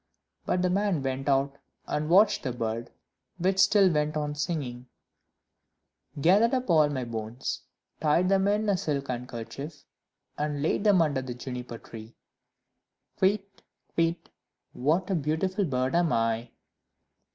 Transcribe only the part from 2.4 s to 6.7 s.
the bird, which still went on singing "Gathered